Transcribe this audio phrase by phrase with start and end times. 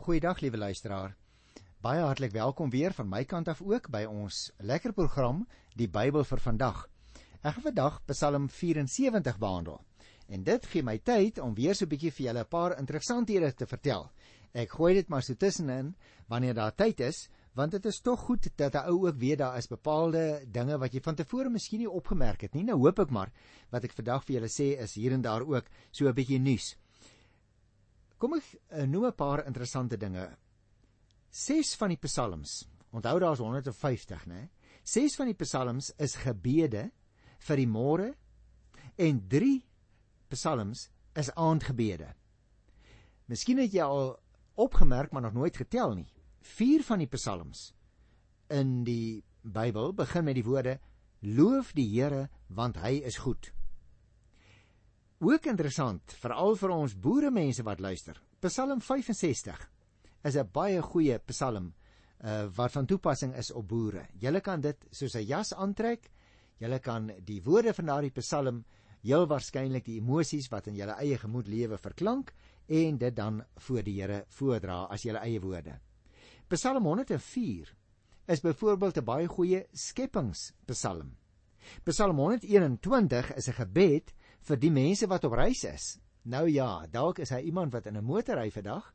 [0.00, 1.10] Goeiedag liewe luisteraar.
[1.84, 5.42] Baie hartlik welkom weer van my kant af ook by ons lekker program
[5.76, 6.78] Die Bybel vir vandag.
[7.42, 9.76] Ek gaan vandag Psalm 74 behandel.
[10.32, 13.52] En dit gee my tyd om weer so 'n bietjie vir julle 'n paar interessanthede
[13.52, 14.08] te vertel.
[14.54, 15.94] Ek gooi dit maar so tussenin
[16.28, 19.58] wanneer daar tyd is, want dit is tog goed dat 'n ou ook weet daar
[19.58, 22.64] is bepaalde dinge wat jy van tevore miskien nie opgemerk het nie.
[22.64, 23.32] Nou hoop ek maar
[23.70, 26.76] wat ek vandag vir julle sê is hier en daar ook so 'n bietjie nuus.
[28.20, 30.26] Kom ek uh, noem 'n paar interessante dinge.
[31.30, 32.66] Ses van die psalms.
[32.92, 34.48] Onthou daar's 150, né?
[34.84, 36.90] Ses van die psalms is gebede
[37.46, 38.14] vir die môre
[38.98, 39.62] en 3
[40.28, 42.14] psalms is aandgebede.
[43.30, 44.16] Miskien het jy al
[44.60, 46.10] opgemerk maar nog nooit getel nie.
[46.40, 47.70] 4 van die psalms
[48.50, 50.80] in die Bybel begin met die woorde
[51.20, 53.52] loof die Here want hy is goed.
[55.20, 58.16] Ook interessant, veral vir ons boere mense wat luister.
[58.40, 59.58] Psalm 65
[60.24, 61.74] is 'n baie goeie psalm
[62.24, 64.06] uh, wat van toepassing is op boere.
[64.16, 66.10] Julle kan dit soos 'n jas aantrek.
[66.56, 68.64] Julle kan die woorde van daardie psalm
[69.02, 72.32] heel waarskynlik die emosies wat in julle eie gemoed lewe verklank
[72.66, 75.80] en dit dan voor die Here voordra as julle eie woorde.
[76.48, 77.74] Psalm 104
[78.26, 81.12] is byvoorbeeld 'n baie goeie skepingspsalm.
[81.84, 84.14] Psalm 121 is 'n gebed
[84.48, 85.98] vir die mense wat op reis is.
[86.22, 88.94] Nou ja, dalk is hy iemand wat in 'n motor ry vandag,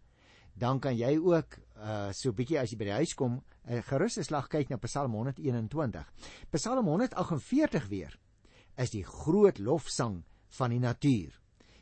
[0.53, 3.81] dan kan jy ook uh so bietjie as jy by die huis kom, 'n uh,
[3.81, 6.05] gerusse slag kyk na Psalm 121.
[6.51, 8.19] Psalm 148 weer
[8.77, 10.23] is die groot lofsang
[10.57, 11.33] van die natuur.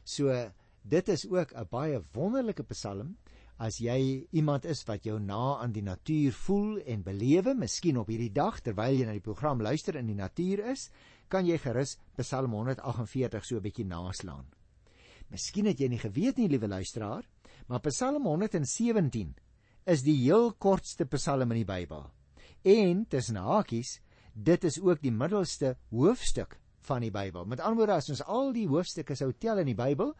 [0.03, 3.17] So dit is ook 'n baie wonderlike psalm
[3.57, 8.07] as jy iemand is wat jou na aan die natuur voel en belewe, miskien op
[8.07, 10.89] hierdie dag terwyl jy na die program luister in die natuur is,
[11.27, 14.45] kan jy gerus Psalm 148 so 'n bietjie naslaan.
[15.29, 17.23] Miskien het jy nie geweet nie, liewe luisteraar,
[17.67, 19.35] maar Psalm 117
[19.85, 22.11] is die heel kortste Psalm in die Bybel.
[22.63, 23.99] En tussen hakies,
[24.33, 27.45] dit is ook die middelste hoofstuk van die Bybel.
[27.45, 30.13] Met ander woorde, as ons al die hoofstukke sou tel in die Bybel,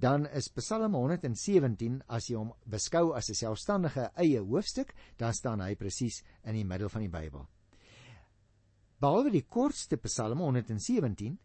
[0.00, 5.60] dan is Psalm 117 as jy hom beskou as 'n selfstandige eie hoofstuk, dan staan
[5.60, 7.46] hy presies in die middel van die Bybel.
[9.00, 11.38] Behalwe die kortste Psalm 117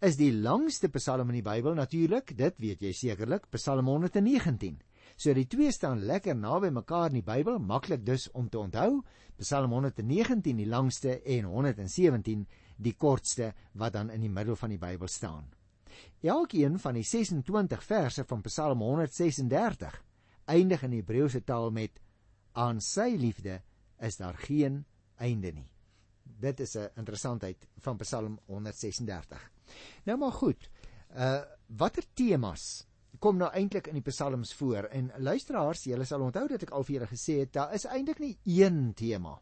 [0.00, 4.78] is die langste Psalm in die Bybel natuurlik, dit weet jy sekerlik, Psalm 119.
[5.20, 9.02] So die twee staan lekker naby mekaar in die Bybel, maklik dus om te onthou.
[9.42, 12.46] Psalm 119 die langste en 117
[12.80, 15.50] die kortste wat dan in die middel van die Bybel staan.
[16.24, 20.00] Elkeen van die 26 verse van Psalm 136
[20.48, 22.00] eindig in Hebreëse taal met
[22.56, 23.60] aan sy liefde
[24.00, 24.86] is daar geen
[25.20, 25.71] einde nie.
[26.38, 29.50] Dit is 'n interessantheid van Psalm 136.
[30.04, 30.70] Nou maar goed.
[31.16, 32.86] Uh watter temas
[33.18, 34.88] kom nou eintlik in die psalms voor?
[34.90, 38.18] En luisteraars, julle sal onthou dat ek al vir julle gesê het, daar is eintlik
[38.18, 39.40] nie een tema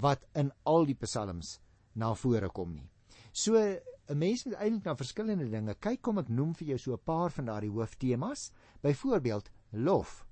[0.00, 1.58] wat in al die psalms
[1.92, 2.88] na vore kom nie.
[3.32, 6.92] So 'n mens moet eintlik na verskillende dinge kyk kom ek noem vir jou so
[6.92, 8.50] 'n paar van daardie hooftemas,
[8.82, 10.26] byvoorbeeld lof.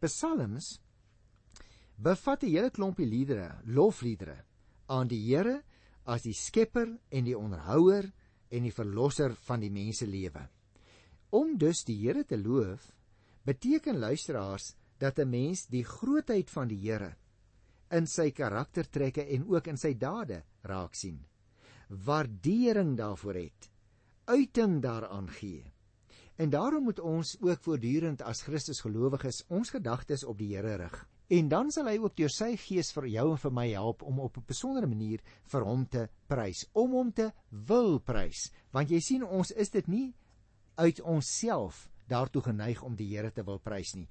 [0.00, 0.80] Psalms
[1.96, 4.44] bevat 'n hele klompie liedere, lofliedere
[4.92, 5.60] aan die Here
[6.04, 8.10] as die skepper en die onderhouer
[8.52, 10.44] en die verlosser van die mense lewe.
[11.32, 12.90] Om dus die Here te loof,
[13.48, 17.16] beteken luisteraars dat 'n mens die grootheid van die Here
[17.90, 21.20] in sy karaktertrekke en ook in sy dade raak sien.
[21.88, 23.70] Waardering daarvoor het,
[24.24, 25.72] uiting daaraan gee.
[26.36, 31.08] En daarom moet ons ook voortdurend as Christus gelowiges ons gedagtes op die Here rig.
[31.32, 34.18] En dan sal hy ook deur sy gees vir jou en vir my help om
[34.20, 35.20] op 'n besondere manier
[35.52, 38.52] vir hom te prys, om hom te wil prys.
[38.70, 40.14] Want jy sien ons is dit nie
[40.76, 44.08] uit onsself daartoe geneig om die Here te wil prys nie.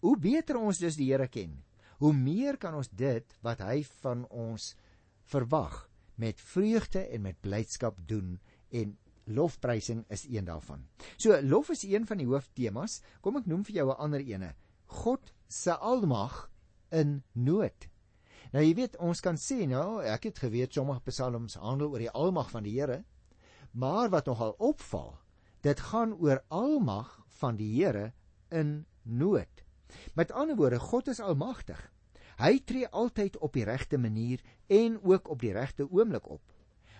[0.00, 1.62] Hoe beter ons dus die Here ken,
[1.98, 4.74] hoe meer kan ons dit wat hy van ons
[5.22, 10.88] verwag met vreugde en met blydskap doen en lofprysing is een daarvan.
[11.16, 13.02] So lof is een van die hooftemas.
[13.20, 14.54] Kom ek noem vir jou 'n ander ene.
[14.86, 16.50] God se almag
[16.94, 17.88] in nood.
[18.54, 22.12] Nou jy weet ons kan sê nou ek het geweet sommige psalms handel oor die
[22.14, 23.02] almag van die Here,
[23.72, 25.16] maar wat nogal opval,
[25.66, 28.12] dit gaan oor almag van die Here
[28.54, 29.64] in nood.
[30.14, 31.80] Met ander woorde, God is almagtig.
[32.38, 36.42] Hy tree altyd op die regte manier en ook op die regte oomblik op.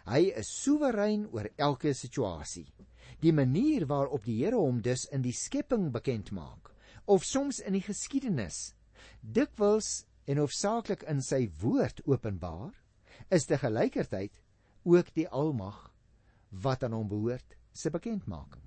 [0.07, 2.67] Hy is soewerein oor elke situasie.
[3.23, 6.73] Die manier waarop die Here hom dus in die skepping bekend maak
[7.07, 8.75] of soms in die geskiedenis
[9.21, 12.73] dikwels en hoofsaaklik in sy woord openbaar,
[13.31, 14.41] is te gelykertyd
[14.85, 15.79] ook die almag
[16.65, 18.63] wat aan hom behoort se bekendmaking.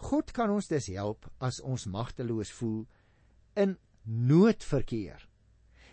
[0.00, 2.86] God kan ons dus help as ons magteloos voel
[3.58, 5.20] in noodverkeer,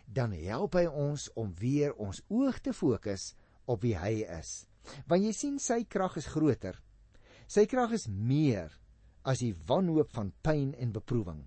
[0.07, 3.33] dan help hy ons om weer ons oog te fokus
[3.67, 4.63] op wie hy is.
[5.09, 6.77] Want jy sien sy krag is groter.
[7.51, 8.71] Sy krag is meer
[9.27, 11.43] as die wanhoop van pyn en beproewing.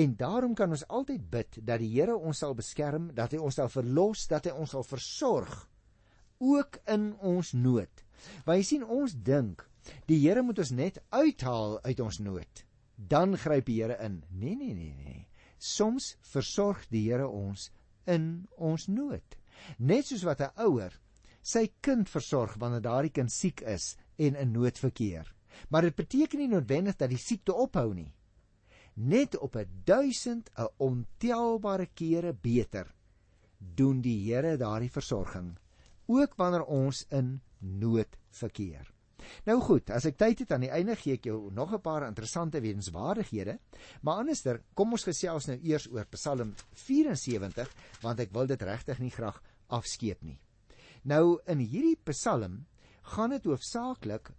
[0.00, 3.58] En daarom kan ons altyd bid dat die Here ons sal beskerm, dat hy ons
[3.58, 5.56] sal verlos, dat hy ons sal versorg
[6.40, 8.04] ook in ons nood.
[8.46, 9.66] Want jy sien ons dink
[10.08, 12.62] die Here moet ons net uithaal uit ons nood.
[12.96, 14.22] Dan gryp die Here in.
[14.30, 15.26] Nee nee nee nee.
[15.58, 17.68] Soms versorg die Here ons
[18.08, 19.36] in ons nood.
[19.76, 20.96] Net soos wat 'n ouer
[21.42, 25.28] sy kind versorg wanneer daardie kind siek is en in nood verkeer.
[25.68, 28.12] Maar dit beteken nie noodwendig dat die siekte ophou nie
[28.94, 32.94] net op 'n 1000 'n ontelbare kere beter
[33.58, 35.58] doen die Here daardie versorging
[36.06, 38.88] ook wanneer ons in nood verkeer.
[39.44, 42.06] Nou goed, as ek tyd het aan die einde gee ek jou nog 'n paar
[42.06, 43.58] interessante wetenswaardighede,
[44.02, 48.98] maar anderster, kom ons gesels nou eers oor Psalm 74 want ek wil dit regtig
[48.98, 50.40] nie graag afskeep nie.
[51.04, 52.66] Nou in hierdie Psalm
[53.02, 54.32] gaan dit hoofsaaklik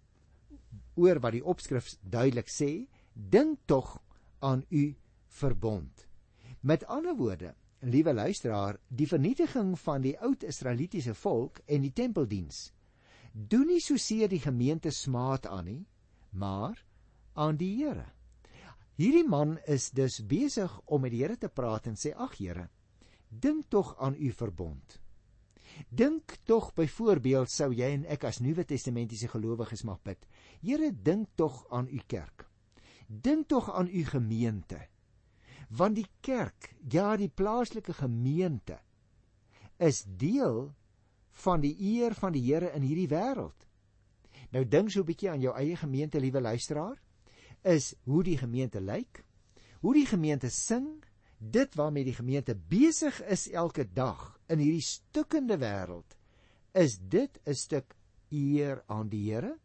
[0.95, 4.01] oor wat die opskrif duidelik sê, dink tog
[4.41, 4.83] aan u
[5.27, 6.07] verbond.
[6.61, 12.69] Met ander woorde, liewe luisteraar, die vernietiging van die oud Israelitiese volk en die tempeldiens
[13.31, 15.85] doen nie soseer die gemeente smaad aan nie,
[16.31, 16.75] maar
[17.33, 18.05] aan die Here.
[18.99, 22.69] Hierdie man is dus besig om met die Here te praat en sê: "Ag Here,
[23.29, 24.99] dink tog aan u verbond."
[25.89, 30.27] Dink tog byvoorbeeld sou jy en ek as Nuwe Testamentiese gelowiges mag bid.
[30.61, 32.50] Here, dink tog aan u kerk.
[33.11, 34.87] Dink tog aan u gemeente.
[35.67, 38.79] Want die kerk, ja, die plaaslike gemeente
[39.81, 40.69] is deel
[41.43, 43.67] van die eer van die Here in hierdie wêreld.
[44.51, 47.01] Nou dink so 'n bietjie aan jou eie gemeente, liewe luisteraar,
[47.63, 49.25] is hoe die gemeente lyk,
[49.79, 51.03] hoe die gemeente sing,
[51.37, 56.17] dit waarmee die gemeente besig is elke dag in hierdie stukkende wêreld.
[56.73, 57.95] Is dit 'n stuk
[58.29, 59.57] eer aan die Here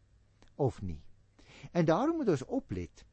[0.55, 1.01] of nie?
[1.71, 3.06] En daarom moet ons oplet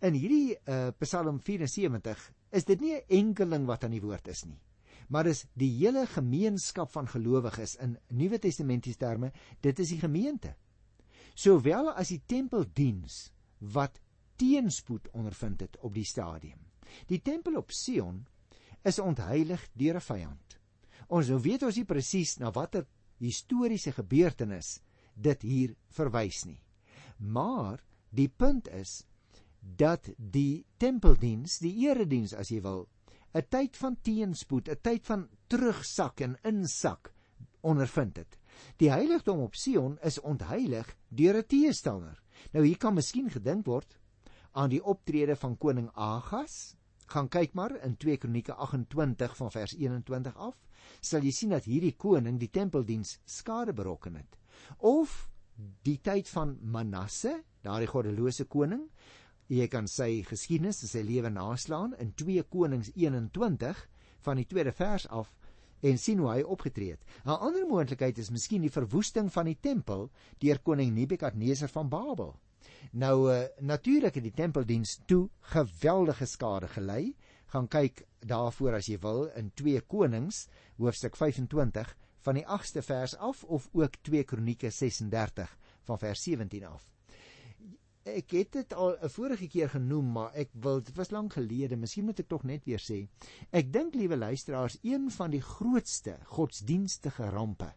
[0.00, 4.44] In hierdie uh, Psalm 74 is dit nie 'n enkeling wat aan die woord is
[4.44, 4.60] nie,
[5.08, 10.54] maar dis die hele gemeenskap van gelowiges in Nuwe Testamentiese terme, dit is die gemeente.
[11.34, 14.00] Sowel as die tempeldiens wat
[14.36, 16.58] teenspoed ondervind het op die stadium.
[17.06, 18.26] Die tempel op Sion
[18.82, 20.58] is ontheilig deur 'n vyand.
[21.08, 22.86] Ons nou weet ons nie presies na watter
[23.18, 24.80] historiese gebeurtenis
[25.14, 26.60] dit hier verwys nie.
[27.18, 29.04] Maar die punt is
[29.60, 32.88] dat die tempeldiens, die erediens as jy wil,
[33.34, 37.12] 'n tyd van teenspoed, 'n tyd van terugsak en insak
[37.60, 38.38] ondervind het.
[38.76, 42.22] Die heiligdom op Sion is ontheilig deur 'n teestander.
[42.52, 43.98] Nou hier kan miskien gedink word
[44.52, 46.76] aan die optrede van koning Agas.
[47.06, 50.56] Gaan kyk maar in 2 Kronieke 28 van vers 21 af,
[51.00, 54.38] sal jy sien dat hierdie koning die tempeldiens skade berokken het.
[54.78, 55.30] Of
[55.82, 58.90] die tyd van Manasse, daardie goddelose koning,
[59.50, 63.78] Jy kan sy geskiedenis en sy lewe naslaan in 2 Konings 21
[64.22, 65.32] van die tweede vers af
[65.82, 67.02] en sien hoe hy opgetree het.
[67.24, 72.36] 'n Ander moontlikheid is miskien die verwoesting van die tempel deur koning Nebukadneser van Babel.
[72.92, 77.16] Nou uh, natuurlik het die tempeldiens toe geweldige skade gelei.
[77.46, 80.46] Gaan kyk daarvoor as jy wil in 2 Konings
[80.78, 86.64] hoofstuk 25 van die 8ste vers af of ook 2 Kronieke 36 van vers 17
[86.64, 86.86] af
[88.04, 91.76] ek het dit al 'n vorige keer genoem, maar ek wil dit was lank gelede,
[91.76, 93.08] miskien moet ek tog net weer sê.
[93.50, 97.74] Ek dink liewe luisteraars, een van die grootste godsdienstige rampe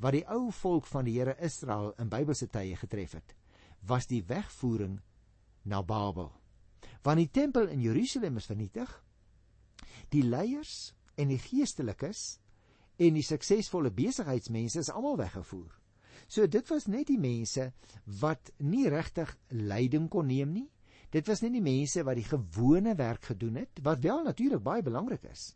[0.00, 3.34] wat die ou volk van die Here Israel in Bybelse tye getref het,
[3.86, 5.00] was die wegvoering
[5.62, 6.32] na Babel.
[7.02, 9.04] Want die tempel in Jerusalem is vernietig.
[10.08, 12.40] Die leiers en die geestelikes
[12.96, 15.79] en die suksesvolle besigheidsmense is almal weggevoer.
[16.30, 17.72] So dit was net die mense
[18.20, 20.68] wat nie regtig leiding kon neem nie.
[21.10, 24.84] Dit was net die mense wat die gewone werk gedoen het, wat wel natuurlik baie
[24.86, 25.48] belangrik is.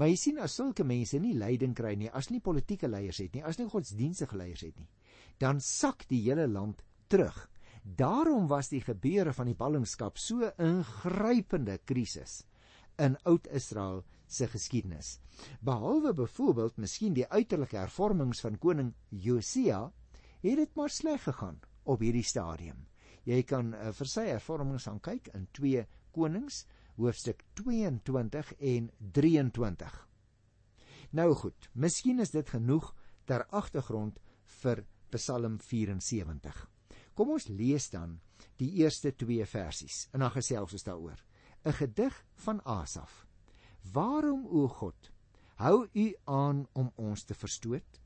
[0.00, 3.36] Maar jy sien as sulke mense nie leiding kry nie, as nie politieke leiers het
[3.36, 4.88] nie, as nie godsdienstige leiers het nie,
[5.36, 6.80] dan sak die hele land
[7.12, 7.36] terug.
[7.84, 12.46] Daarom was die gebeure van die ballingskap so 'n ingrypende krisis
[12.98, 15.18] in Oud-Israel se geskiedenis.
[15.60, 19.92] Behalwe byvoorbeeld miskien die uiterlike hervormings van koning Josia
[20.50, 22.86] het dit maar sleg gegaan op hierdie stadium.
[23.26, 26.64] Jy kan uh, vir sy hervormings aan kyk in 2 Konings
[26.96, 29.96] hoofstuk 22 en 23.
[31.10, 32.92] Nou goed, miskien is dit genoeg
[33.26, 34.18] ter agtergrond
[34.62, 34.84] vir
[35.14, 36.66] Psalm 74.
[37.16, 38.18] Kom ons lees dan
[38.60, 41.20] die eerste 2 versies en dan gesels ons daaroor.
[41.66, 43.26] 'n Gedig van Asaf
[43.92, 45.10] Waarom o God
[45.56, 48.00] hou u aan om ons te verstoot?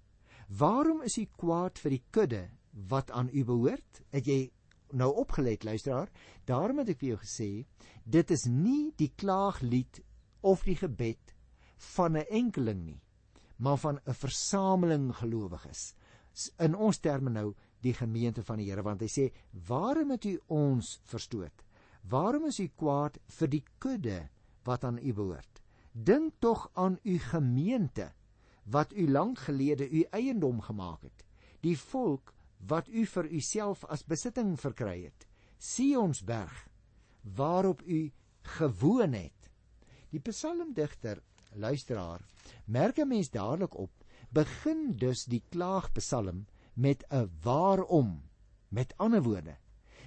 [0.59, 2.43] Waarom is u kwaad vir die kudde
[2.91, 4.03] wat aan u behoort?
[4.11, 4.41] Het jy
[4.99, 6.11] nou opgelet luisteraar?
[6.45, 7.51] Daarom het ek vir jou gesê,
[8.05, 10.03] dit is nie die klaaglied
[10.43, 11.35] of die gebed
[11.95, 13.01] van 'n enkeling nie,
[13.59, 15.95] maar van 'n versameling gelowiges.
[16.59, 17.55] In ons terme nou
[17.85, 19.27] die gemeente van die Here want hy sê
[19.69, 21.65] waarom het u ons verstoot
[22.11, 24.21] waarom is u kwaad vir die kudde
[24.69, 28.11] wat aan u behoort dink tog aan u gemeente
[28.71, 31.25] wat u lank gelede u eiendom gemaak het
[31.61, 32.35] die volk
[32.73, 35.27] wat u vir u self as besitting verkry het
[35.59, 36.69] Sions berg
[37.23, 38.13] waarop u
[38.59, 39.51] gewoon het
[40.11, 41.23] die psalmdigter
[41.55, 42.25] luisteraar
[42.65, 43.91] merk 'n mens dadelik op
[44.31, 48.23] begin dus die klaagpsalm met 'n waarom.
[48.69, 49.57] Met ander woorde,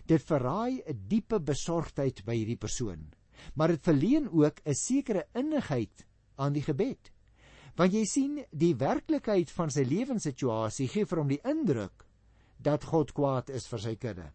[0.05, 3.11] dit verraai 'n diepe besorgdheid by hierdie persoon,
[3.53, 7.11] maar dit verleen ook 'n sekere innigheid aan die gebed.
[7.79, 12.05] Want jy sien, die werklikheid van sy lewenssituasie gee vir hom die indruk
[12.63, 14.27] dat God kwaad is vir sy kudde.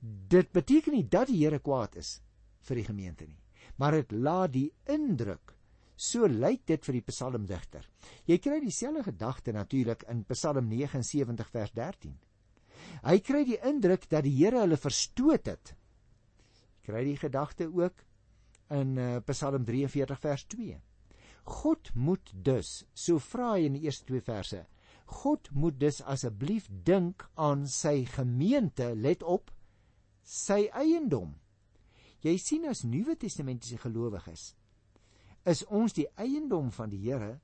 [0.00, 2.18] Dit beteken nie dat die Here kwaad is
[2.68, 3.38] vir die gemeente nie,
[3.76, 5.58] maar dit laat die indruk
[5.98, 7.86] So lyk dit vir die psalmdigter.
[8.30, 12.12] Jy kry dieselfde gedagte natuurlik in Psalm 79 vers 13.
[13.02, 15.72] Hy kry die indruk dat die Here hulle verstoot het.
[16.86, 18.04] Kry die gedagte ook
[18.78, 20.78] in uh, Psalm 43 vers 2.
[21.48, 24.66] God moet dus, so vra hy in die eerste twee verse,
[25.08, 29.50] God moet dus asseblief dink aan sy gemeente, let op,
[30.28, 31.32] sy eiendom.
[32.20, 34.52] Jy sien as Nuwe Testamentiese gelowiges
[35.48, 37.38] is ons die eiendom van die Here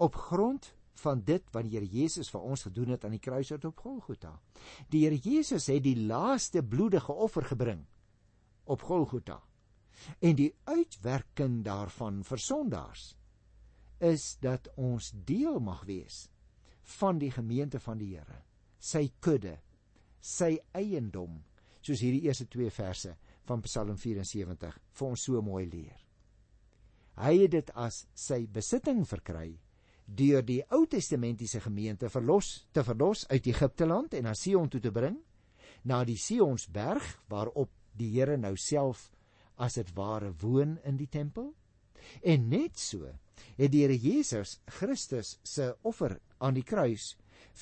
[0.00, 0.70] op grond
[1.02, 4.32] van dit wat die Here Jesus vir ons gedoen het aan die kruis op Golgotha.
[4.88, 7.84] Die Here Jesus het die laaste bloedige offer gebring
[8.64, 9.40] op Golgotha.
[10.20, 13.10] En die uitwerking daarvan vir sondaars
[14.00, 16.24] is dat ons deel mag wees
[16.98, 18.40] van die gemeente van die Here,
[18.80, 19.58] sy kudde,
[20.20, 21.38] sy eiendom,
[21.80, 23.14] soos hierdie eerste twee verse
[23.48, 25.98] van Psalm 74 vir ons so mooi leer.
[27.20, 29.52] Hy het dit as sy besitting verkry
[30.10, 34.80] deur die Ou Testamentiese gemeente verlos te verlos uit Egipte land en na Sion toe
[34.82, 35.20] te bring
[35.86, 39.08] na die Sionsberg waarop die Here nou self
[39.60, 41.52] as dit ware woon in die tempel.
[42.24, 43.10] En net so
[43.56, 47.16] het die Here Jesus Christus se offer aan die kruis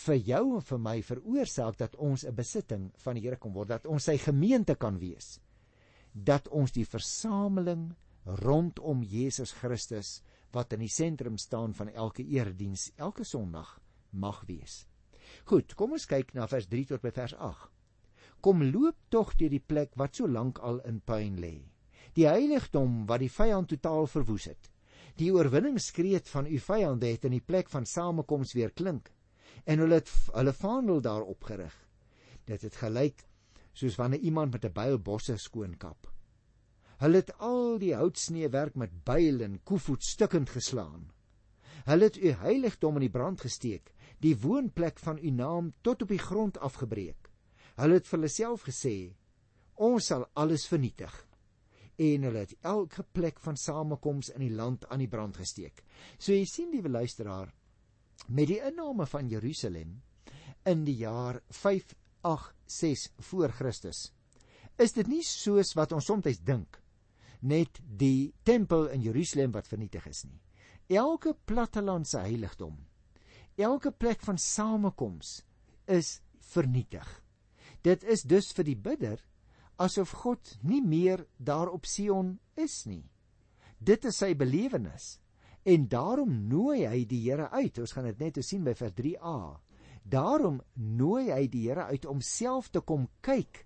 [0.05, 3.69] vir jou en vir my veroorsaak dat ons 'n besitting van die Here kon word,
[3.69, 5.41] dat ons sy gemeente kan wees.
[6.15, 7.95] Dat ons die versameling
[8.25, 13.81] rondom Jesus Christus wat in die sentrum staan van elke erediens elke Sondag
[14.11, 14.87] mag wees.
[15.45, 17.69] Goed, kom ons kyk na vers 3 tot by vers 8.
[18.41, 21.57] Kom loop tog deur die plek wat so lank al in puin lê.
[22.15, 24.71] Die heiligdom wat die vyand totaal verwoes het.
[25.19, 29.11] Die oorwinningskreet van u vyande het in die plek van samekoms weer klink
[29.67, 31.75] en hulle het hulle vaandel daar opgerig.
[32.47, 33.25] Dit het gelyk
[33.75, 36.07] soos wanneer iemand met 'n byl bosse skoonkap.
[36.99, 41.11] Hulle het al die houtsneewerk met byl en koevoet stukkend geslaan.
[41.85, 46.09] Hulle het u heiligdom in die brand gesteek, die woonplek van u naam tot op
[46.09, 47.31] die grond afgebreek.
[47.77, 49.15] Hulle het vir hulle self gesê:
[49.75, 51.28] Ons sal alles vernietig.
[51.99, 55.83] En hulle het elke plek van samekoms in die land aan die brand gesteek.
[56.19, 57.51] So jy sien die luisteraar
[58.29, 59.99] met die inname van Jerusalem
[60.67, 64.13] in die jaar 586 voor Christus.
[64.79, 66.79] Is dit nie soos wat ons soms dink
[67.41, 70.41] net die tempel in Jerusalem wat vernietig is nie.
[70.89, 72.77] Elke plattelandse heiligdom,
[73.57, 75.43] elke plek van samekoms
[75.87, 76.21] is
[76.53, 77.07] vernietig.
[77.85, 79.23] Dit is dus vir die bidder
[79.79, 83.05] asof God nie meer daar op Sion is nie.
[83.79, 85.19] Dit is sy belewenis
[85.69, 87.79] en daarom nooi hy die Here uit.
[87.79, 89.39] Ons gaan dit net sien by vers 3a.
[90.03, 93.65] Daarom nooi hy die Here uit om self te kom kyk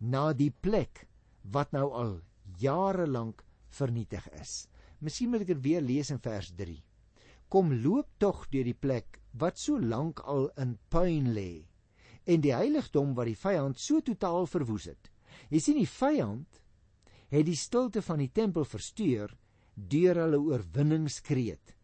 [0.00, 1.06] na die plek
[1.52, 2.16] wat nou al
[2.60, 4.64] jare lank vernietig is.
[5.00, 6.78] Miskien moet ek dit weer lees in vers 3.
[7.52, 11.66] Kom loop tog deur die plek wat so lank al in puin lê
[12.24, 15.10] en die heiligdom wat die vyand so totaal verwoes het.
[15.54, 16.60] Jy sien die vyand
[17.30, 19.32] het die stilte van die tempel versteur
[19.74, 21.74] deur hulle oorwinningskreet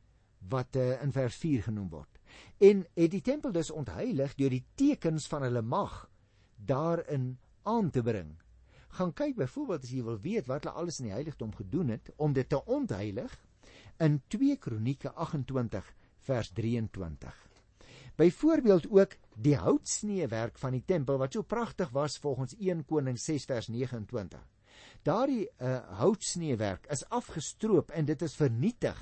[0.51, 2.21] wat uh, in vers 4 genoem word.
[2.59, 6.05] En het die tempel dus ontheilig deur die tekens van hulle mag
[6.57, 7.37] daarin
[7.69, 8.35] aan te bring
[8.99, 12.11] gaan kyk byvoorbeeld as jy wil weet wat hulle alles in die heiligdom gedoen het
[12.17, 13.37] om dit te ontheilig
[14.03, 15.95] in 2 Kronieke 28
[16.27, 17.50] vers 23.
[18.21, 23.47] Byvoorbeeld ook die houtsneewerk van die tempel wat so pragtig was volgens 1 Koning 6
[23.49, 24.43] vers 29.
[25.03, 28.99] Daardie uh, houtsneewerk is afgestroop en dit is vernietig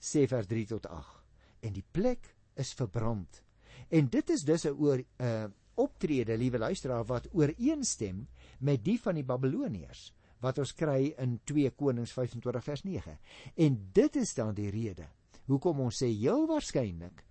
[0.00, 2.28] sê vers 3 tot 8 en die plek
[2.60, 3.40] is verbrand.
[3.88, 9.00] En dit is dus 'n oor 'n uh, optrede, liewe luisteraar, wat ooreenstem met die
[9.00, 13.18] van die Babiloniërs wat ons kry in 2 Konings 25 vers 9.
[13.54, 15.08] En dit is dan die rede
[15.46, 17.24] hoekom ons sê heel waarskynlik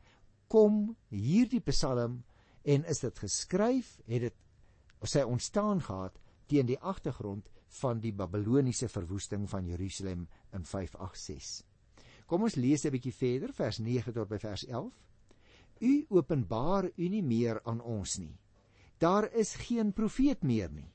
[0.49, 2.23] kom hierdie Psalm
[2.65, 6.17] en is dit geskryf, het dit sy ontstaan gehad
[6.49, 7.47] teen die agtergrond
[7.79, 10.25] van die Babiloniese verwoesting van Jerusalem
[10.57, 11.65] in 586.
[12.29, 14.93] Kom ons lees 'n bietjie verder vers 9 tot by vers 11.
[15.81, 18.37] U openbaar u nie meer aan ons nie.
[18.97, 20.91] Daar is geen profeet meer nie.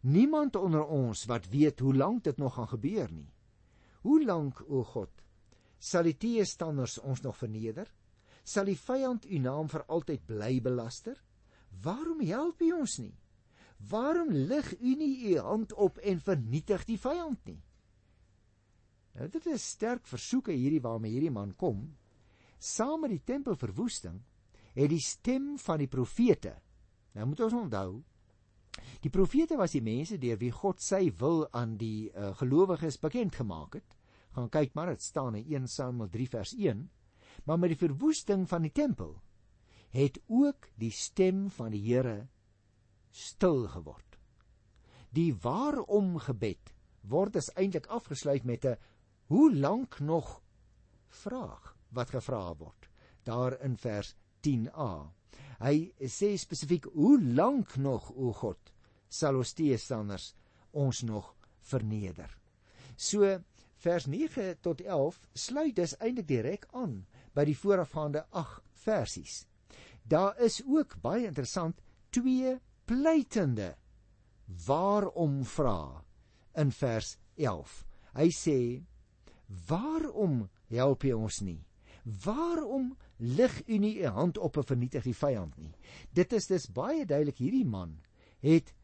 [0.00, 3.30] Niemand onder ons wat weet hoe lank dit nog gaan gebeur nie.
[4.02, 5.10] Hoe lank, o God,
[5.78, 7.86] sal die teestanders ons nog verneder?
[8.44, 11.18] Sal die vyand u naam vir altyd bly belaster?
[11.82, 13.14] Waarom help u ons nie?
[13.90, 17.60] Waarom lig u nie u hand op en vernietig die vyand nie?
[19.12, 21.84] Nou dit is sterk versoeke hierdie waarmee hierdie man kom.
[22.58, 24.22] Saam met die tempelverwoesting
[24.72, 26.54] het die stem van die profete.
[27.12, 28.02] Nou moet ons onthou,
[29.04, 33.36] die profete was die mense deur wie God sy wil aan die uh, gelowiges bekend
[33.36, 33.98] gemaak het.
[34.32, 36.86] Gaan kyk maar, dit staan in 1 Samuel 3 vers 1.
[37.44, 39.16] Maar met die verwoesting van die tempel
[39.92, 42.26] het ook die stem van die Here
[43.10, 44.18] stil geword.
[45.12, 46.72] Die waarom gebed
[47.02, 48.78] word as eintlik afgesluit met 'n
[49.26, 50.40] hoe lank nog
[51.08, 52.88] vraag wat gevra word
[53.22, 55.12] daar in vers 10a.
[55.62, 58.72] Hy sê spesifiek hoe lank nog o God
[59.08, 60.34] sal ons teestanders
[60.70, 62.30] ons nog verneder.
[62.96, 63.38] So
[63.82, 69.46] vers 9 tot 11 sluit dus eintlik direk aan by die voorafgaande 8 versies.
[70.02, 73.74] Daar is ook baie interessant twee pleitende
[74.66, 76.04] waarom vra
[76.58, 77.84] in vers 11.
[78.12, 78.82] Hy sê:
[79.68, 81.64] "Waarom help jy ons nie?
[82.24, 85.72] Waarom lig u nie u hand op en vernietig die vyand nie?"
[86.12, 88.00] Dit is dus baie duidelik hierdie man
[88.40, 88.74] het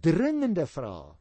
[0.00, 1.16] dringende vrae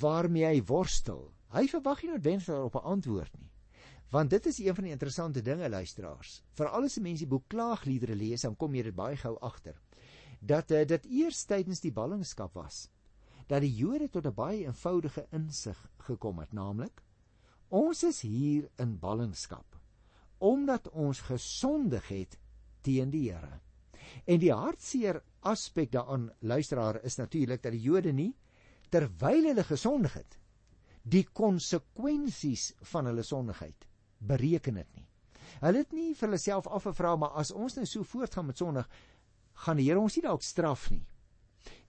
[0.00, 1.32] waarmee hy worstel.
[1.52, 3.51] Hy verwag nie noodwendig daarop 'n antwoord nie.
[4.12, 6.42] Want dit is een van die interessante dinge luisteraars.
[6.58, 9.78] Veral as mense boek klaagliedere lees, dan kom jy dit baie gou agter
[10.42, 12.88] dat uh, dit eers tydens die ballingskap was
[13.46, 17.02] dat die Jode tot 'n baie eenvoudige insig gekom het, naamlik
[17.68, 19.78] ons is hier in ballingskap
[20.38, 22.38] omdat ons gesondig het
[22.82, 23.60] teen die Here.
[24.26, 28.34] En die hartseer aspek daaraan luisteraar is natuurlik dat die Jode nie
[28.90, 30.38] terwyl hulle gesondig het
[31.02, 33.86] die konsekwensies van hulle sondigheid
[34.26, 35.06] bereken het nie.
[35.62, 38.88] Hulle het nie vir hulle self afgevra maar as ons nou so voortgaan met sondig,
[39.64, 41.04] gaan die Here ons nie dalk straf nie.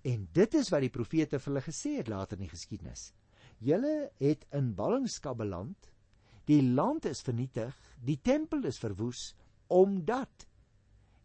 [0.04, 3.12] En dit is wat die profete vir hulle gesê het later in die geskiedenis.
[3.64, 5.90] Julle het in ballingskap beland.
[6.50, 7.72] Die land is vernietig,
[8.04, 9.32] die tempel is verwoes
[9.72, 10.48] omdat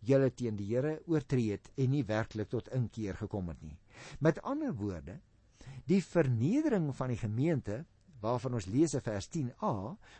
[0.07, 3.77] julle teen die Here oortree het en nie werklik tot inkeer gekom het nie.
[4.23, 5.18] Met ander woorde,
[5.90, 7.83] die vernedering van die gemeente
[8.20, 9.74] waarvan ons lees in vers 10a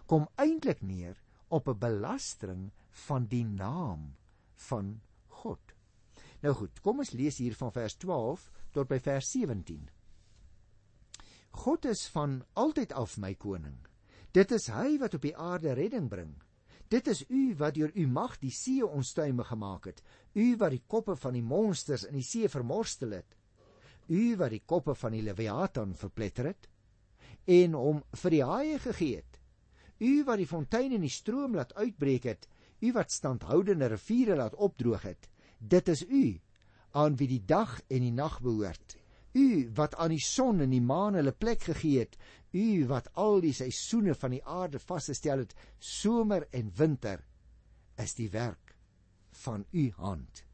[0.06, 1.16] kom eintlik neer
[1.48, 2.70] op 'n belastering
[3.06, 4.14] van die naam
[4.54, 5.61] van God.
[6.40, 9.88] Nou goed, kom ons lees hier van vers 12 tot by vers 17.
[11.50, 13.78] God is van altyd af my koning.
[14.32, 16.37] Dit is hy wat op die aarde redding bring.
[16.88, 20.02] Dit is u wat deur u mag die see onstuimig gemaak het.
[20.34, 23.37] U wat die koppe van die monsters in die see vermorstel het.
[24.08, 26.68] U wat die koppe van die leviathan verpletter het
[27.48, 29.40] en hom vir die haie gegee het.
[29.98, 32.46] U wat die fonteine in die stroom laat uitbreek het.
[32.84, 35.28] U wat standhoudende riviere laat opdroog het.
[35.58, 36.38] Dit is u
[36.94, 38.96] aan wie die dag en die nag behoort.
[39.34, 42.16] U wat aan die son en die maan hulle plek gegee het.
[42.52, 47.24] U wat al die seisoene van die aarde vasgestel het, somer en winter,
[47.98, 48.76] is die werk
[49.44, 50.44] van u hand.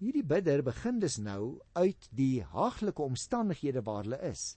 [0.00, 4.54] Hierdie bidder begin dus nou uit die haaglike omstandighede waar hulle is.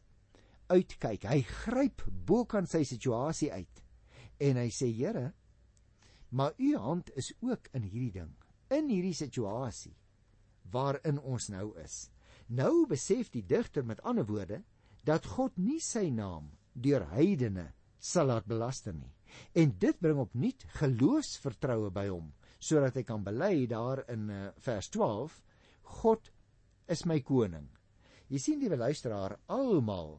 [0.68, 3.84] Uitkyk, hy gryp bo kan sy situasie uit
[4.44, 5.32] en hy sê Here,
[6.30, 8.34] maar u hand is ook in hierdie ding
[8.74, 9.96] in hierdie situasie
[10.72, 12.10] waarin ons nou is.
[12.52, 14.62] Nou besef die digter met ander woorde
[15.08, 19.14] dat God nie sy naam deur heidene sal laat belaster nie.
[19.56, 24.90] En dit bring opnuut geloofsvertroue by hom sodat hy kan bely daar in uh, vers
[24.92, 25.36] 12
[26.02, 26.32] God
[26.92, 27.68] is my koning.
[28.28, 30.18] Jy sien die luisteraar almal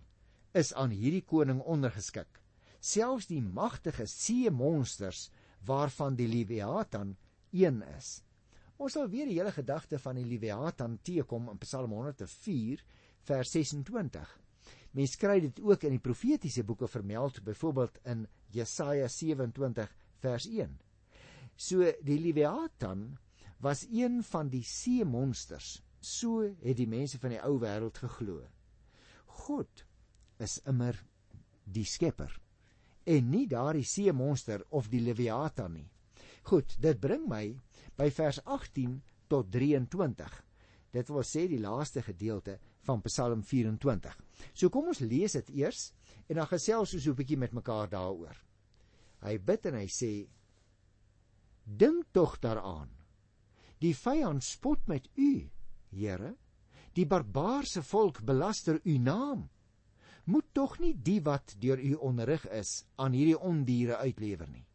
[0.53, 2.41] is aan hierdie koning ondergeskik.
[2.81, 5.29] Selfs die magtige see monsters
[5.67, 7.17] waarvan die Leviathan
[7.53, 8.23] een is.
[8.79, 12.85] Ons sal weer die hele gedagte van die Leviathan teekom in Psalm 104
[13.27, 14.37] vers 26.
[14.95, 19.91] Mens kry dit ook in die profetiese boeke vermeld, byvoorbeeld in Jesaja 27
[20.23, 20.79] vers 1.
[21.59, 23.19] So die Leviathan
[23.61, 25.81] was een van die see monsters.
[26.01, 28.45] So het die mense van die ou wêreld geglo.
[29.43, 29.85] God
[30.39, 30.97] is immer
[31.65, 32.33] die skepper
[33.09, 35.87] en nie daardie see monster of die Leviathan nie.
[36.49, 37.45] Goed, dit bring my
[37.97, 38.99] by vers 18
[39.33, 40.35] tot 23.
[40.93, 44.15] Dit wil sê die laaste gedeelte van Psalm 24.
[44.53, 45.91] So kom ons lees dit eers
[46.29, 48.37] en dan gesels ons so 'n bietjie met mekaar daaroor.
[49.25, 50.29] Hy bid en hy sê:
[51.65, 52.89] Dink tog daaraan.
[53.81, 55.51] Die vyand spot met u,
[55.91, 56.35] Here.
[56.93, 59.49] Die barbaarse volk belaster u naam.
[60.29, 64.67] Moet tog nie die wat deur u onderrig is aan hierdie ondiere uitlewer nie.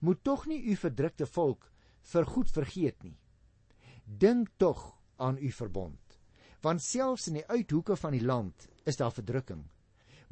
[0.00, 1.66] Moet tog nie u verdrukte volk
[2.12, 3.18] vir goed vergeet nie.
[4.04, 4.86] Dink tog
[5.18, 6.10] aan u verbond
[6.60, 9.62] want selfs in die uithoeke van die land is daar verdrukking.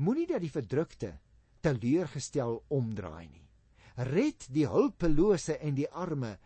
[0.04, 1.14] Moenie dat die verdrukte
[1.64, 3.44] teleurgestel omdraai nie.
[4.08, 6.36] Red die hulpelose en die arme.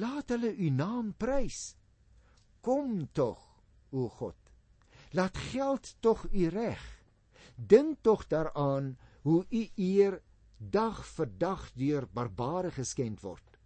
[0.00, 1.76] Laat hulle u naam prys.
[2.64, 3.42] Kom tog,
[3.92, 4.38] o God.
[5.14, 6.82] Laat geld tog u reg.
[7.56, 10.20] Dink tog daaraan hoe u eer
[10.58, 13.58] dag vir dag deur barbare geskend word.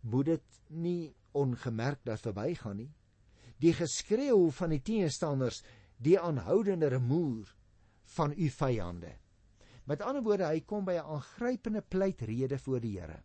[0.00, 2.92] Moet dit nie ongemerk daar verbygaan nie
[3.60, 5.60] die geskreeu van die teenstanders,
[6.00, 7.48] die aanhoudende remoer
[8.16, 9.12] van u vyande.
[9.84, 13.22] Met ander woorde, hy kom by 'n aangrypende pleitrede voor die Here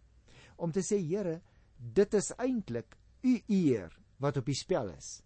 [0.58, 1.42] om te sê Here,
[1.78, 5.22] dit is eintlik u eer wat op die spel is.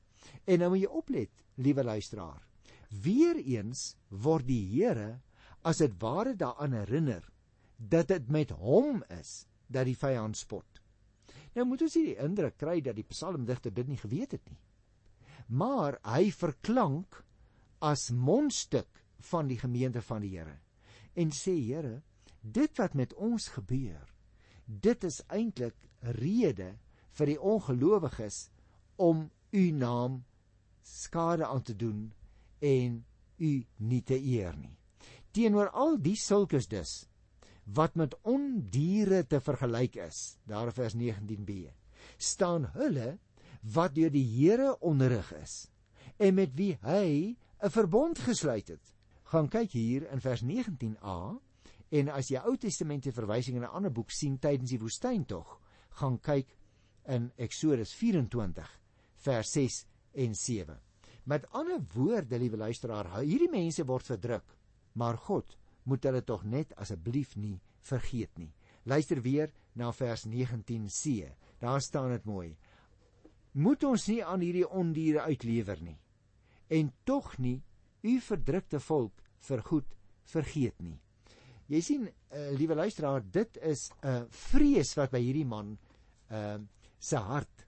[0.46, 2.49] En nou moet jy oplet, liewe luisteraar.
[2.90, 5.20] Weereens word die Here
[5.64, 7.26] as dit ware daaraan herinner
[7.78, 10.66] dat dit met hom is dat die vyand spot.
[11.56, 14.60] Nou moet ons hier die indruk kry dat die psalmdigter dit nie geweet het nie
[15.50, 17.24] maar hy verklank
[17.82, 20.60] as mondstuk van die gemeente van die Here
[21.20, 22.02] en sê Here
[22.42, 24.14] dit wat met ons gebeur
[24.66, 25.90] dit is eintlik
[26.22, 26.76] rede
[27.18, 28.48] vir die ongelowiges
[29.02, 30.22] om u naam
[30.86, 32.12] skade aan te doen
[32.60, 33.06] en
[33.38, 34.76] u nie te eer nie
[35.32, 37.06] teenoor al die sulkes dus
[37.66, 41.70] wat met ondiere te vergelyk is daar vers 19b
[42.18, 43.18] staan hulle
[43.62, 45.68] wat deur die Here onderrig is
[46.20, 48.96] en met wie hy 'n verbond gesluit het.
[49.24, 51.40] Gaan kyk hier in vers 19a
[51.90, 55.60] en as jy Ou Testamentiese verwysing in 'n ander boek sien tydens die woestyn tog,
[55.90, 56.56] gaan kyk
[57.06, 58.80] in Eksodus 24
[59.16, 60.80] vers 6 en 7.
[61.30, 64.56] Met ander woorde, liewe luisteraar, hierdie mense word verdruk,
[64.98, 65.54] maar God
[65.86, 68.50] moet hulle tog net asseblief nie vergeet nie.
[68.90, 71.30] Luister weer na vers 19c.
[71.62, 72.56] Daar staan dit mooi
[73.58, 75.98] moet ons nie aan hierdie ondiere uitlewer nie
[76.70, 77.58] en tog nie
[78.06, 79.96] u verdrukte volk vergoed
[80.30, 81.00] vergeet nie.
[81.70, 85.78] Jy sien, uh, liewe luisteraar, dit is 'n uh, vrees wat by hierdie man
[86.30, 86.60] uh
[87.00, 87.66] se hart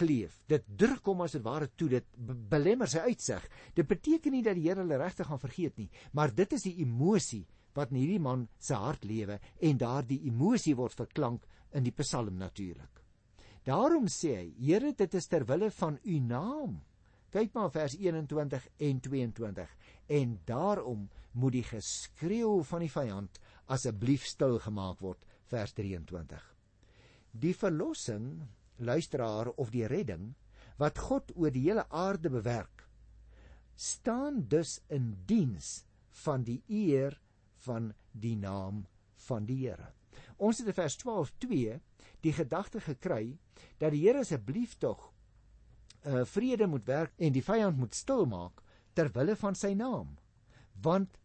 [0.00, 0.40] kleef.
[0.48, 2.06] Dit druk hom as dit ware toe, dit
[2.50, 3.44] belemmer sy uitsig.
[3.76, 6.78] Dit beteken nie dat die Here hulle regtig gaan vergeet nie, maar dit is die
[6.84, 7.44] emosie
[7.76, 12.38] wat in hierdie man se hart lewe en daardie emosie word verklank in die Psalm
[12.40, 13.00] natuurlik.
[13.66, 16.80] Daarom sê hy: Here, dit is ter wille van u naam.
[17.30, 19.74] Kyk maar vers 21 en 22.
[20.18, 21.08] En daarom
[21.38, 23.38] moet die geskreeu van die vyand
[23.70, 25.20] asseblief stil gemaak word,
[25.52, 26.40] vers 23.
[27.30, 28.40] Die verlossing,
[28.80, 30.34] luisteraar of die redding
[30.80, 32.86] wat God oor die hele aarde bewerk,
[33.76, 35.84] staan dus in diens
[36.24, 37.20] van die eer
[37.64, 38.86] van die naam
[39.26, 39.92] van die Here.
[40.36, 41.78] Ons het in vers 12:2
[42.24, 43.38] die gedagte gekry
[43.78, 45.12] dat die Here asseblief tog
[46.04, 48.62] uh vrede moet werk en die vyand moet stil maak
[48.96, 50.16] ter wille van sy naam.
[50.80, 51.18] Want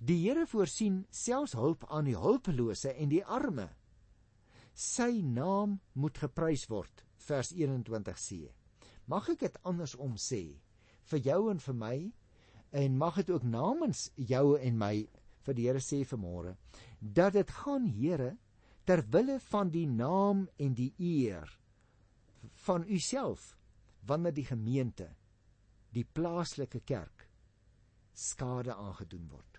[0.00, 3.68] die Here voorsien selfs hulp aan die hulpelose en die arme.
[4.74, 7.04] Sy naam moet geprys word.
[7.28, 8.50] Vers 21c.
[9.06, 10.42] Mag ek dit andersom sê
[11.10, 11.96] vir jou en vir my
[12.74, 14.94] en mag dit ook namens jou en my
[15.44, 16.56] vir die Here sê vanmôre
[17.00, 18.32] dat dit gaan Here
[18.88, 21.48] ter wille van die naam en die eer
[22.66, 23.52] van u self
[24.08, 25.10] wanneer die gemeente
[25.94, 27.28] die plaaslike kerk
[28.14, 29.53] skade aangedoen word.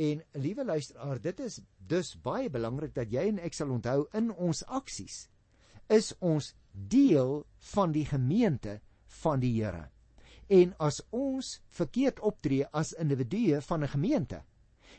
[0.00, 4.30] En liewe luisteraar, dit is dus baie belangrik dat jy en ek sal onthou in
[4.32, 5.26] ons aksies
[5.90, 7.42] is ons deel
[7.74, 8.78] van die gemeente
[9.20, 9.88] van die Here.
[10.48, 14.42] En as ons verkeerd optree as individue van 'n gemeente,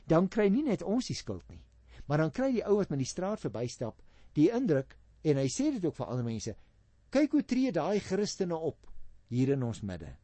[0.06, 1.64] dan kry nie net ons die skuld nie.
[2.06, 4.02] Maar dan kry die ou wat met die straat verbystap
[4.34, 6.56] die indruk en hy sê dit ook vir ander mense,
[7.10, 8.88] kyk hoe tree daai Christene op
[9.28, 10.16] hier in ons midde.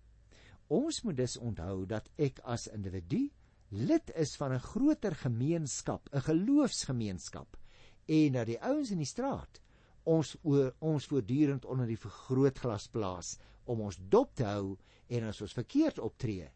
[0.67, 3.29] Ons moet dus onthou dat ek as individu
[3.69, 7.57] lid is van 'n groter gemeenskap, 'n geloofsgemeenskap
[8.05, 9.61] en dat die ouens in die straat
[10.03, 14.77] ons oor, ons voortdurend onder die vergrootglas plaas om ons dop te hou
[15.07, 16.47] en as ons verkeerd optree,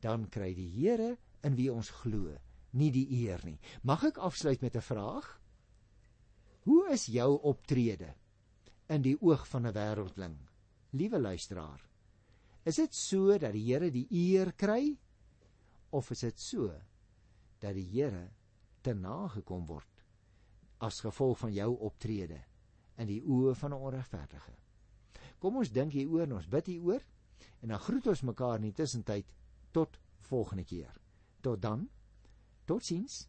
[0.00, 2.36] dan kry die Here in wie ons glo
[2.72, 3.58] nie die eer nie.
[3.82, 5.40] Mag ek afsluit met 'n vraag?
[6.62, 8.14] Hoe is jou optrede
[8.88, 10.36] in die oog van 'n wêreldling?
[10.92, 11.80] Liewe luisteraar,
[12.64, 14.98] is dit so dat die Here die eer kry
[15.90, 16.70] of is dit so
[17.60, 18.30] dat die Here
[18.82, 20.04] te nagekom word
[20.80, 22.38] as gevolg van jou optrede
[22.96, 24.54] in die oë van 'n onregverdige?
[25.38, 27.02] Kom ons dink hieroor en ons bid hieroor
[27.60, 29.26] en dan groet ons mekaar in die tussentyd
[29.72, 31.00] tot volgende keer.
[31.40, 31.88] Tot dan.
[32.64, 33.28] Totsiens.